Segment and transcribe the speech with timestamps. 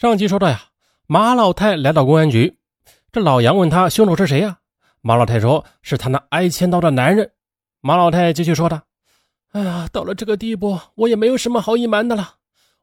[0.00, 0.62] 上集说到呀，
[1.06, 2.56] 马老太来到公安局，
[3.12, 4.60] 这老杨问他凶手是谁呀？
[5.02, 7.32] 马老太说是他那挨千刀的男人。
[7.82, 8.80] 马老太继续说道
[9.52, 12.36] ：“哎呀，到了这个地步，我也没有什么好隐瞒的了。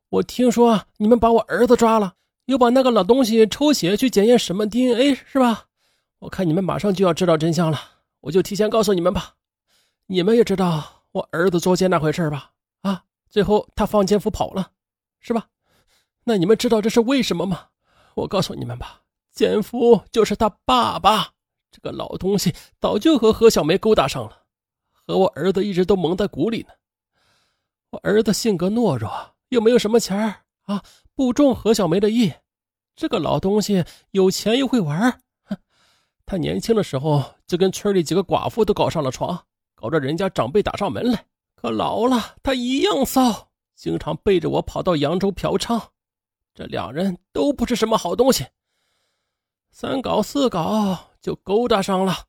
[0.09, 2.13] 我听说你们把我儿子抓了，
[2.45, 5.63] 又把那个老东西抽血去检验什么 DNA 是吧？
[6.19, 7.79] 我看你们马上就要知道真相了，
[8.21, 9.33] 我就提前告诉你们吧。
[10.05, 12.51] 你们也知道我儿子捉奸那回事吧？
[12.83, 14.69] 啊，最后他放奸夫跑了，
[15.19, 15.47] 是吧？”
[16.27, 17.67] 那你们知道这是为什么吗？
[18.13, 21.29] 我告诉你们吧，奸夫就是他爸爸。
[21.71, 24.43] 这个老东西早就和何小梅勾搭上了，
[24.91, 26.73] 和我儿子一直都蒙在鼓里呢。
[27.91, 29.09] 我儿子性格懦弱，
[29.47, 30.83] 又没有什么钱儿啊，
[31.15, 32.33] 不中何小梅的意。
[32.93, 35.55] 这个老东西有钱又会玩，哼
[36.25, 39.41] 他年轻的时候就跟村里几个寡妇都搞上了床，
[39.75, 41.25] 搞着人家长辈打上门来。
[41.55, 45.81] 可老了，他一样骚，经常背着我跑到扬州嫖娼。
[46.57, 48.47] 这两人都不是什么好东西，
[49.69, 52.25] 三搞四搞就勾搭上了。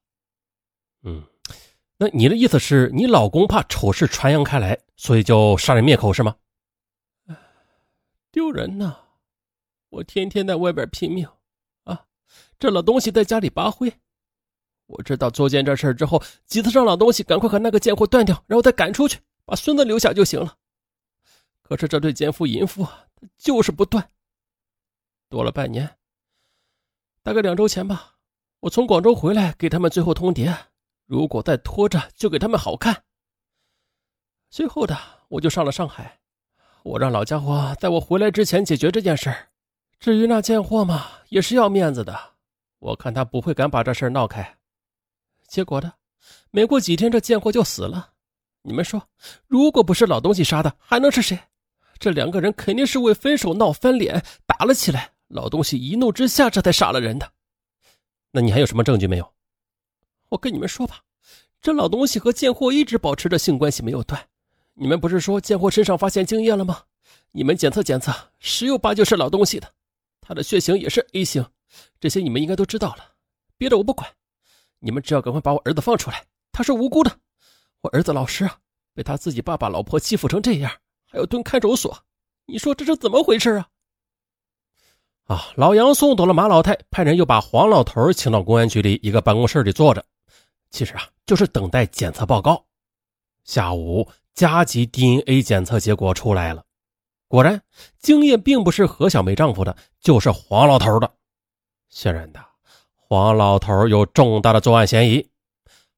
[1.02, 1.24] 嗯，
[1.96, 6.36] 那你的意思是你老公怕丑事传扬开来，所以就杀人灭口是吗？
[8.30, 8.98] 丢人呐！
[9.88, 11.26] 我天天在外边拼命
[11.84, 12.04] 啊，
[12.58, 13.90] 这老东西在家里扒灰。
[14.88, 20.54] 我知道做奸这事之后，几次让老东西赶快和那个贱货断掉，然后再赶出去，把孙子留下就行了。
[21.62, 24.06] 可是这对奸夫淫妇他就是不断。
[25.28, 25.98] 多了半年，
[27.22, 28.14] 大概两周前吧，
[28.60, 30.56] 我从广州回来，给他们最后通牒：
[31.04, 33.04] 如果再拖着，就给他们好看。
[34.50, 34.96] 随后的，
[35.28, 36.18] 我就上了上海，
[36.82, 39.34] 我让老家伙在我回来之前解决这件事
[40.00, 42.18] 至于那贱货嘛，也是要面子的，
[42.78, 44.56] 我看他不会敢把这事闹开。
[45.46, 45.92] 结果的，
[46.50, 48.14] 没过几天，这贱货就死了。
[48.62, 49.06] 你们说，
[49.46, 51.38] 如果不是老东西杀的，还能是谁？
[51.98, 55.12] 这两个人肯定是为分手闹翻脸，打了起来。
[55.28, 57.32] 老东西一怒之下，这才杀了人的。
[58.30, 59.34] 那你还有什么证据没有？
[60.28, 61.02] 我跟你们说吧，
[61.60, 64.28] 这老东西和贱货一直保持着性关系没有断。
[64.74, 66.82] 你们不是说贱货身上发现精液了吗？
[67.32, 69.72] 你们检测检测，十有八九是老东西的。
[70.20, 71.44] 他的血型也是 A 型，
[71.98, 73.14] 这些你们应该都知道了。
[73.56, 74.08] 别的我不管，
[74.78, 77.18] 你们只要赶快把我儿子放出来，他是无辜的。
[77.80, 78.58] 我儿子老实啊，
[78.94, 80.70] 被他自己爸爸老婆欺负成这样，
[81.06, 82.04] 还要蹲看守所，
[82.46, 83.68] 你说这是怎么回事啊？
[85.28, 85.52] 啊！
[85.56, 90.02] 老杨送走了马老太，派人又把黄老头请到公安局里一个办公室里坐着，
[90.70, 92.64] 其实啊，就是等待检测报告。
[93.44, 96.64] 下午，加急 DNA 检测结果出来了，
[97.28, 97.60] 果然，
[97.98, 101.12] 精液并不是何小梅丈夫的，就是黄老头的。
[101.90, 102.42] 显然的，
[102.94, 105.28] 黄老头有重大的作案嫌疑。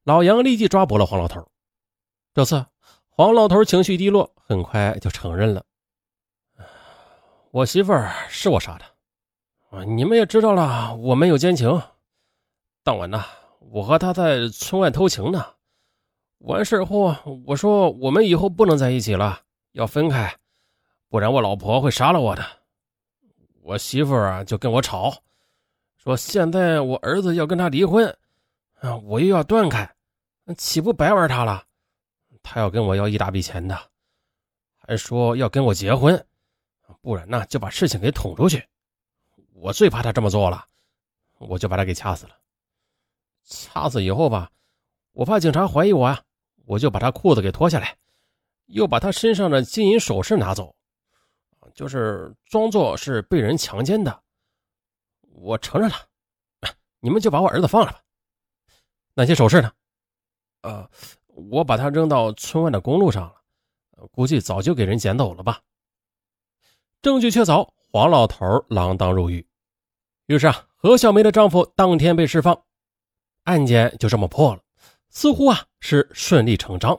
[0.02, 1.46] 老杨立即抓捕了黄老头。
[2.34, 2.66] 这次，
[3.08, 5.64] 黄老头情绪低落，很快就承认了
[7.52, 8.84] ：“我媳妇儿是我杀的。”
[9.70, 9.84] 啊！
[9.84, 11.80] 你们也知道了，我们有奸情。
[12.82, 13.24] 当晚呢，
[13.60, 15.46] 我和他在村外偷情呢。
[16.38, 17.14] 完事后，
[17.46, 19.40] 我说我们以后不能在一起了，
[19.72, 20.36] 要分开，
[21.08, 22.44] 不然我老婆会杀了我的。
[23.62, 25.14] 我媳妇儿啊，就跟我吵，
[25.96, 28.04] 说现在我儿子要跟他离婚，
[28.80, 29.88] 啊，我又要断开，
[30.56, 31.62] 岂不白玩他了？
[32.42, 33.78] 他要跟我要一大笔钱的，
[34.78, 36.26] 还说要跟我结婚，
[37.02, 38.66] 不然呢，就把事情给捅出去。
[39.60, 40.64] 我最怕他这么做了，
[41.38, 42.36] 我就把他给掐死了。
[43.44, 44.50] 掐死以后吧，
[45.12, 46.22] 我怕警察怀疑我啊，
[46.64, 47.94] 我就把他裤子给脱下来，
[48.66, 50.74] 又把他身上的金银首饰拿走，
[51.74, 54.22] 就是装作是被人强奸的。
[55.34, 55.96] 我承认了，
[57.00, 58.02] 你们就把我儿子放了吧。
[59.12, 59.70] 那些首饰呢？
[60.62, 60.88] 呃，
[61.26, 65.60] 我把他扔到村外的公路上了，估计早就给人捡走了吧。
[67.02, 69.46] 证据确凿，黄老头锒铛入狱。
[70.30, 72.56] 于是啊，何小梅的丈夫当天被释放，
[73.46, 74.60] 案件就这么破了，
[75.08, 76.96] 似乎啊是顺理成章。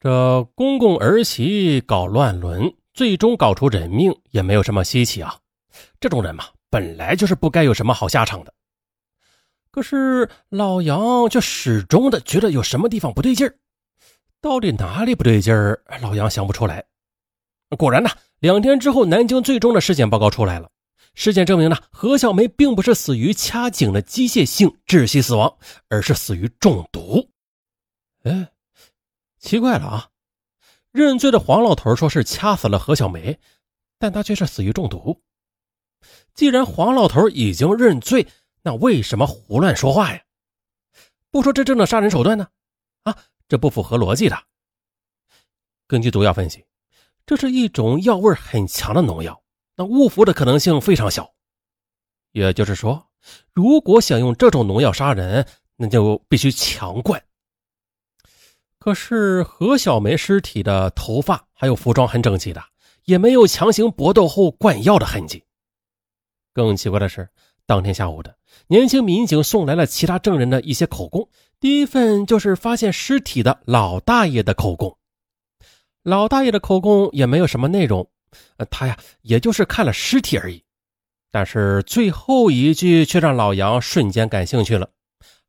[0.00, 5.38] 这公公儿媳搞乱伦，最终搞出人命，也没有什么稀奇啊。
[6.00, 8.52] 这种人嘛，本来就是不该有什么好下场的。
[9.70, 13.54] 可是老杨却始终的觉得有什么地方不对劲儿，
[14.40, 15.80] 到底哪里不对劲儿？
[16.02, 16.84] 老杨想不出来。
[17.78, 20.68] 果然呢，两天之后，南京最终的尸检报告出来了。
[21.16, 25.58] 尸检证明呢，何小梅并不是死于掐颈的机械性窒息死亡，
[25.88, 27.30] 而是死于中毒。
[28.22, 28.52] 哎，
[29.38, 30.10] 奇怪了啊！
[30.92, 33.40] 认罪的黄老头说是掐死了何小梅，
[33.98, 35.22] 但他却是死于中毒。
[36.34, 38.28] 既然黄老头已经认罪，
[38.60, 40.22] 那为什么胡乱说话呀？
[41.30, 42.46] 不说真正的杀人手段呢？
[43.04, 43.16] 啊，
[43.48, 44.38] 这不符合逻辑的。
[45.86, 46.66] 根据毒药分析，
[47.24, 49.42] 这是一种药味很强的农药。
[49.76, 51.32] 那误服的可能性非常小。
[52.32, 53.06] 也就是说，
[53.52, 55.46] 如果想用这种农药杀人，
[55.76, 57.22] 那就必须强灌。
[58.78, 62.62] 可是何小梅尸体的头发还有服装很整齐的，
[63.04, 65.42] 也没有强行搏斗后灌药的痕迹。
[66.54, 67.28] 更奇怪的是，
[67.66, 68.36] 当天下午的
[68.68, 74.96] 年轻民警送来了其他证人的一些口供，第一份就是发现尸体的老大爷的口供。
[76.02, 78.08] 老大爷的口供也没有什么内容，
[78.56, 80.62] 呃他呀，也就是看了尸体而已。
[81.30, 84.88] 但是最后一句却让老杨瞬间感兴趣了。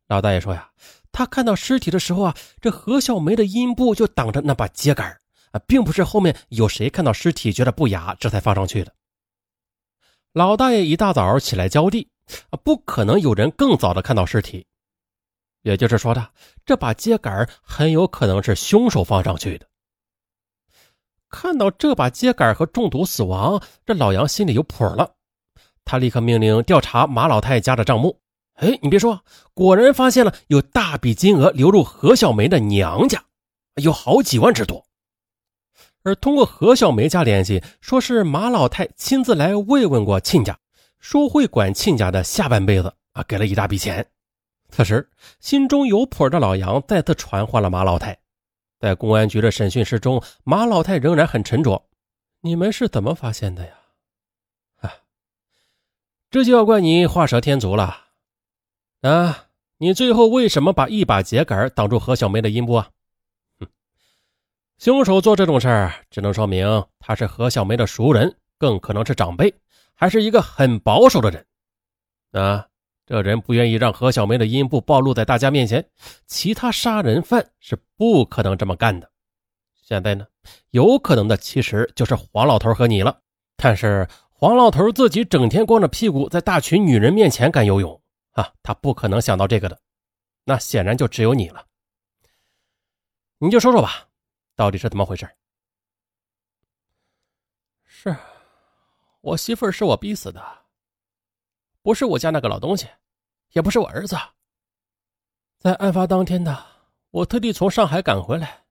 [0.07, 0.69] 老大爷说呀，
[1.11, 5.03] 他看到尸体的时候啊，这何小梅的阴部就挡着那把秸秆
[5.51, 8.93] 啊，并不是后面有谁看到尸体觉得不雅，这才放上去的。
[10.33, 12.09] 老大爷一大早起来浇地
[12.49, 14.65] 啊，不可能有人更早的看到尸体，
[15.61, 16.29] 也就是说的，
[16.65, 19.65] 这把秸秆很有可能是凶手放上去的。
[21.29, 25.15] 看到这把秸秆和中毒死亡，这老杨心里有谱了。
[25.85, 28.19] 他立刻命令调查马老太家的账目。
[28.55, 33.23] 哎，你别说，果然发现了有大笔金额流入何小梅的娘家，
[33.75, 34.83] 有好几万之多。
[36.03, 40.57] 而通过何小梅家联系，说是马老太亲自来慰问过亲家，
[40.99, 44.05] 说会管亲家的下半辈子啊，给了一大笔钱。
[44.69, 45.07] 此时，
[45.39, 48.17] 心中有谱的老杨再次传唤了马老太。
[48.79, 51.87] 在公安局的审讯室中，马老太仍然很沉着
[52.41, 53.73] ：“你们是怎么发现的呀？”
[54.81, 54.93] 啊
[56.29, 58.07] 这就要怪你画蛇添足了，
[59.01, 59.45] 啊！
[59.77, 62.89] 你最后为什么把一把秸秆挡住何小梅的阴部啊？
[63.59, 63.67] 哼，
[64.77, 69.53] 凶手做这种事儿，只能说明他是何小梅的熟人，更可能是长辈，
[69.93, 71.45] 还是一个很保守的人。
[72.33, 72.67] 啊，
[73.07, 75.89] 这人不愿意让何小梅的阴部暴露在大家面前，
[76.27, 79.09] 其他杀人犯是不可能这么干的。
[79.73, 80.27] 现在呢，
[80.69, 83.19] 有可能的其实就是黄老头和你了，
[83.55, 84.07] 但是。
[84.39, 87.99] 黄老头自己整天光着屁股在大群女人面前干游泳
[88.33, 89.81] 啊，他不可能想到这个的。
[90.43, 91.65] 那显然就只有你了。
[93.39, 94.07] 你就说说吧，
[94.55, 95.27] 到底是怎么回事？
[97.83, 98.15] 是
[99.21, 100.39] 我媳妇儿是我逼死的，
[101.87, 102.85] 不是我家那个老东西，
[103.53, 104.17] 也不是我儿子。
[105.57, 106.65] 在案发当天的，
[107.11, 108.65] 我特地从上海赶回来，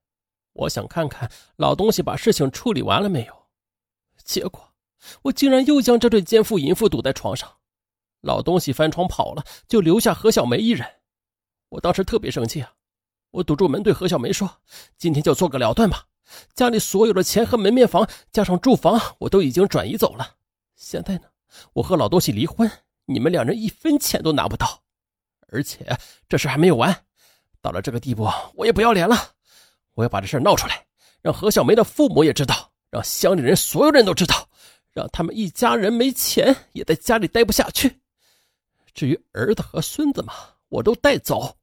[0.53, 3.35] 我想看看老东西把事情处理完了没有，
[4.23, 4.63] 结果。
[5.23, 7.51] 我竟然又将这对奸夫淫妇堵在床上，
[8.21, 10.87] 老东西翻床跑了，就留下何小梅一人。
[11.71, 12.71] 我当时特别生气啊！
[13.31, 14.61] 我堵住门对何小梅说
[14.99, 16.05] ：“今天就做个了断吧，
[16.53, 20.37] 家里所有的钱和门面房加上住房，我都已经转移走了。
[20.75, 21.23] 现在呢，
[21.73, 22.71] 我和老东西离婚，
[23.07, 24.83] 你们两人一分钱都拿不到。
[25.49, 25.87] 而且
[26.29, 26.95] 这事还没有完，
[27.63, 29.17] 到了这个地步，我也不要脸了，
[29.95, 30.85] 我要把这事闹出来，
[31.23, 34.49] 让何小梅的父母也知道，让乡里人所有人都知道。”
[34.97, 38.01] 让他们一家人没钱也在家里待不下去。
[38.95, 40.33] 至于儿子和孙子嘛，
[40.71, 41.55] 我都带走。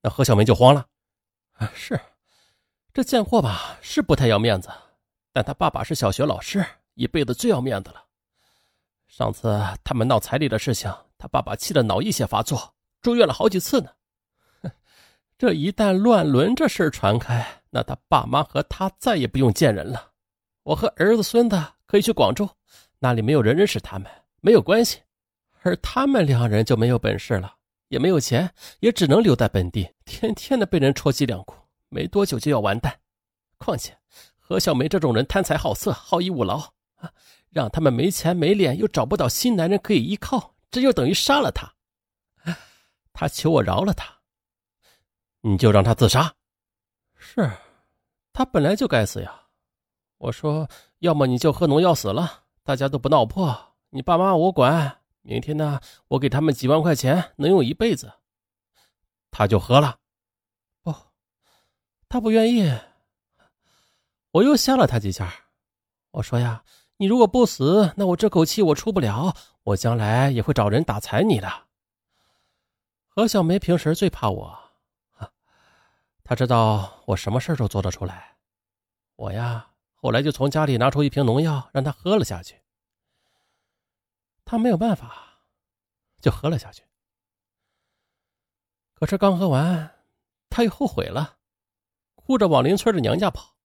[0.00, 0.86] 那何小梅就慌了。
[1.54, 2.00] 啊，是，
[2.94, 4.68] 这贱货吧，是不太要面子，
[5.32, 6.64] 但他爸爸是小学老师，
[6.94, 8.05] 一辈子最要面子了。
[9.16, 13.90] 上次他们闹彩礼的事情，他爸爸气得脑溢血发作，住院了好几次呢。
[15.38, 20.10] 这一旦乱伦这事传开，那他爸妈和他再也不用见人了。
[20.64, 21.58] 我和儿子孙子。
[21.86, 22.50] 可以去广州，
[22.98, 24.10] 那里没有人认识他们，
[24.40, 24.98] 没有关系，
[25.62, 27.54] 而他们两人就没有本事了，
[27.86, 31.54] 也没有钱，也只能留在本地，天天的被人戳脊梁骨，
[31.88, 32.98] 没多久就要完蛋。
[33.56, 33.96] 况且
[34.36, 36.56] 何小梅这种人贪财好色，好逸恶劳
[36.96, 37.12] 啊，
[37.56, 41.72] 让他们没钱没脸，又找不到新男人可以依靠，这就等于杀了他。
[43.14, 44.14] 他求我饶了他，
[45.40, 46.34] 你就让他自杀。
[47.14, 47.50] 是，
[48.34, 49.40] 他本来就该死呀。
[50.18, 55.00] 我说，要么你就喝农药死了，大家都不闹破，你爸妈我管。
[55.22, 58.12] 明天呢，我给他们几万块钱，能用一辈子。
[59.30, 59.98] 他就喝了，
[60.82, 60.94] 不，
[62.06, 62.70] 他不愿意。
[64.32, 65.32] 我又吓了他几下。
[66.10, 66.62] 我说呀，
[66.96, 71.66] 你如果不死，那我这口气我出不了，我将来也会找人打残你的。
[73.06, 74.58] 何小梅平时最怕我，
[76.24, 78.36] 她知道我什么事都做得出来。
[79.16, 79.70] 我呀。
[79.98, 82.60] 后来就从家里拿出一瓶农药，让她喝了下去。
[84.44, 85.40] 她没有办法，
[86.20, 86.84] 就喝了下去。
[88.94, 89.90] 可是刚喝完，
[90.48, 91.38] 她又后悔了，
[92.14, 93.56] 哭着往邻村的娘家跑。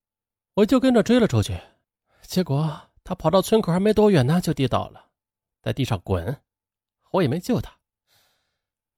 [0.56, 1.62] 我就跟着追了出去，
[2.24, 5.08] 结果他跑到村口还没多远呢，就跌倒了，
[5.62, 6.42] 在地上滚。
[7.12, 7.78] 我也没救他，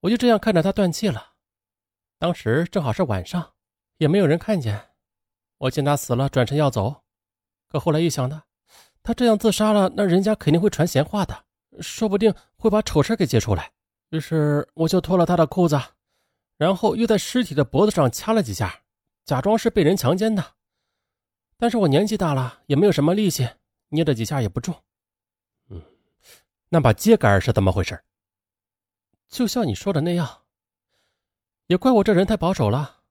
[0.01, 1.33] 我就这样看着他断气了。
[2.19, 3.53] 当时正好是晚上，
[3.98, 4.89] 也没有人看见。
[5.57, 7.03] 我见他死了，转身要走。
[7.67, 8.43] 可后来一想呢，
[9.01, 11.45] 他这样自杀了，那人家肯定会传闲话的，
[11.81, 13.72] 说不定会把丑事给揭出来。
[14.10, 15.81] 于是我就脱了他的裤子，
[16.57, 18.83] 然后又在尸体的脖子上掐了几下，
[19.25, 20.53] 假装是被人强奸的。
[21.57, 23.50] 但是我年纪大了，也没有什么力气，
[23.94, 24.76] 捏了几下也不重。
[25.70, 25.80] 嗯，
[26.68, 28.04] 那把秸秆是怎么回事？
[29.30, 30.42] 就像你说的那样，
[31.68, 33.02] 也怪我这人太保守了。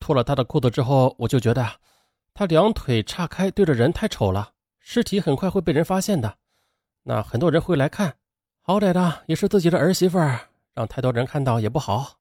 [0.00, 1.80] 脱了他的裤子之后，我就觉得
[2.34, 6.38] 他两腿岔开对着人太丑了，尸体很快会被人发现的。
[7.04, 8.16] 那很多人会来看，
[8.60, 10.18] 好歹的也是自己的儿媳妇，
[10.74, 12.18] 让太多人看到也不好。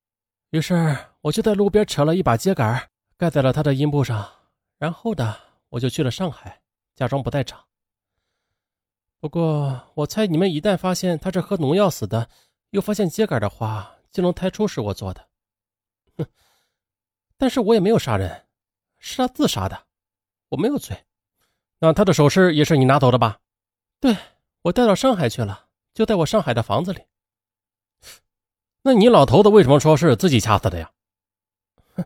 [0.52, 4.30] 于是我就在路边扯了一把秸秆，盖在了他的阴部上，
[4.78, 5.42] 然后的。
[5.70, 6.62] 我就去了上海，
[6.96, 7.62] 假装不在场。
[9.26, 12.30] 不过，我猜你们一旦发现他是喝农药死的，
[12.70, 15.28] 又发现秸秆的话，就能猜出是我做的。
[16.16, 16.28] 哼！
[17.36, 18.46] 但是我也没有杀人，
[19.00, 19.88] 是他自杀的，
[20.50, 20.96] 我没有罪。
[21.80, 23.40] 那他的首饰也是你拿走的吧？
[24.00, 24.16] 对，
[24.62, 25.66] 我带到上海去了，
[25.96, 27.02] 就在我上海的房子里。
[28.84, 30.92] 那你老头子为什么说是自己掐死的呀？
[31.96, 32.06] 哼，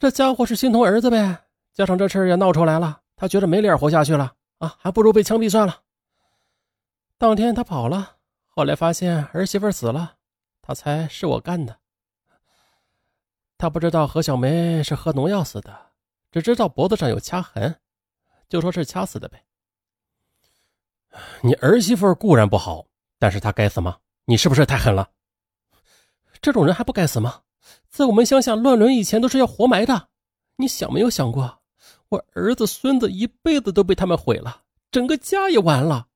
[0.00, 1.44] 这家伙是心疼儿子呗。
[1.72, 5.82] 加上这事儿也闹出来了，他觉得没脸活下去了啊，还不如被枪毙算了。
[7.18, 10.14] 当天他跑了，后来发现儿媳妇死了，
[10.62, 11.80] 他猜是我干的。
[13.58, 15.90] 他不知道何小梅是喝农药死的，
[16.30, 17.80] 只知道脖子上有掐痕，
[18.48, 19.44] 就说是掐死的呗。
[21.42, 22.86] 你儿媳妇固然不好，
[23.18, 23.98] 但是她该死吗？
[24.26, 25.10] 你是不是太狠了？
[26.40, 27.42] 这种人还不该死吗？
[27.88, 30.10] 在我们乡下，乱伦以前都是要活埋的。
[30.54, 31.62] 你想没有想过？
[32.10, 36.07] 我儿子、孙子一辈子都被他们毁了，整个家也完了。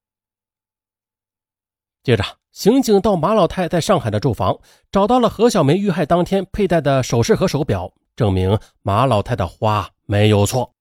[2.03, 4.59] 接着，刑警到马老太在上海的住房，
[4.91, 10.75] 找到了何小梅遇害当天佩戴的首饰和手表，证明马老太的话没有错。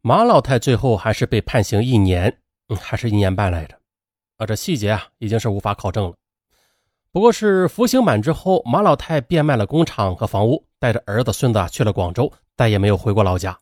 [0.00, 2.38] 马老太最后还是被判刑一年，
[2.68, 3.76] 嗯还是一年半来着。
[4.36, 6.14] 啊，这细节啊已经是无法考证了。
[7.10, 13.58] 不过是服刑满之后，马老太变卖了工厂和房屋，带着儿子、孙子去了广州，再也没有回过老家。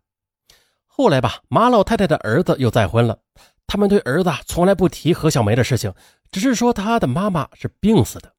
[0.87, 3.19] 后来吧，马老太太的儿子又再婚了。
[3.67, 5.95] 他们对儿子从来不提何小梅的事情，
[6.31, 8.33] 只是说他的妈妈是病死的。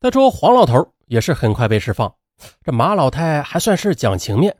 [0.00, 2.14] 再说黄老头也是很快被释放，
[2.64, 4.56] 这马老太还算是讲情面，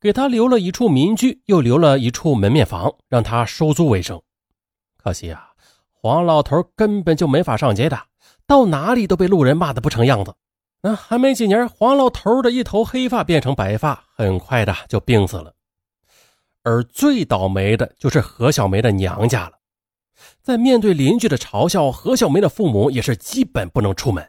[0.00, 4.22] 给他留了一处民居，又留了一处门面房，让他收租为生。
[4.96, 5.50] 可惜啊，
[5.90, 7.98] 黄老头根本就没法上街的，
[8.46, 10.34] 到哪里都被路人骂得不成样子。
[10.82, 15.54] 那还没几年，黄老头的一头黑发变成白发，很快的就病死了。
[16.62, 19.58] 而最倒霉的就是何小梅的娘家了，
[20.44, 24.28] 在面对邻居的嘲笑，何小梅的父母也是基本不能出门。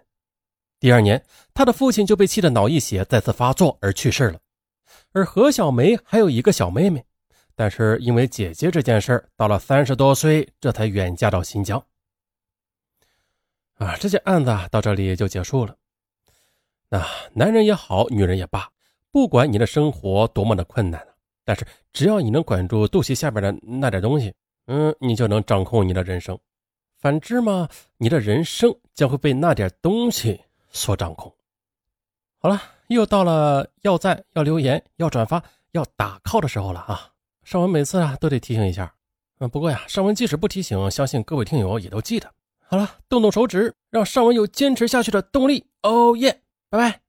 [0.79, 1.22] 第二年，
[1.53, 4.39] 他的父亲就被气得脑溢血，再次发作而去世了。
[5.12, 7.03] 而何小梅还有一个小妹妹，
[7.53, 11.84] 但是因为姐姐这件事到了三十多岁，这才远嫁到新疆。
[13.74, 15.75] 啊，这件案子到这里就结束了。
[16.88, 18.69] 那男人也好，女人也罢，
[19.12, 21.05] 不管你的生活多么的困难
[21.43, 24.34] 但是，只要你能管住肚脐下边的那点东西，
[24.67, 26.38] 嗯，你就能掌控你的人生。
[26.98, 31.31] 反之嘛，你的人生将会被那点东西所掌控。
[32.39, 37.12] 好了，又到了要赞、要留言、要转发、要打 call 的时候了啊！
[37.43, 38.93] 尚文每次啊都得提醒一下，
[39.39, 42.31] 嗯，不过呀，尚文即使不提醒，相信各位听友也都记得。
[42.67, 45.67] 好了，动动手指，让尚文有坚持下去的动力。
[45.84, 47.04] 哦耶，拜拜。